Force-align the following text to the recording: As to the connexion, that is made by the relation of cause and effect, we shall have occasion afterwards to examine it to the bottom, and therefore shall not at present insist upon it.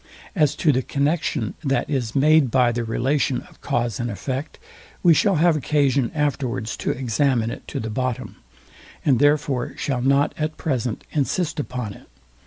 As 0.35 0.55
to 0.55 0.71
the 0.71 0.81
connexion, 0.81 1.53
that 1.63 1.87
is 1.87 2.15
made 2.15 2.49
by 2.49 2.71
the 2.71 2.83
relation 2.83 3.41
of 3.43 3.61
cause 3.61 3.99
and 3.99 4.09
effect, 4.09 4.57
we 5.03 5.13
shall 5.13 5.35
have 5.35 5.55
occasion 5.55 6.09
afterwards 6.15 6.75
to 6.77 6.89
examine 6.89 7.51
it 7.51 7.67
to 7.67 7.79
the 7.79 7.91
bottom, 7.91 8.37
and 9.05 9.19
therefore 9.19 9.75
shall 9.77 10.01
not 10.01 10.33
at 10.39 10.57
present 10.57 11.03
insist 11.13 11.59
upon 11.59 11.93
it. 11.93 12.07